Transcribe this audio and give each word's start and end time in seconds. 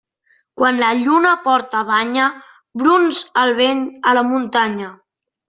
Quan 0.59 0.77
la 0.83 0.87
lluna 1.01 1.33
porta 1.43 1.81
banya, 1.89 2.31
brunz 2.83 3.21
el 3.43 3.55
vent 3.61 3.85
a 4.01 4.17
la 4.21 4.27
muntanya. 4.33 4.91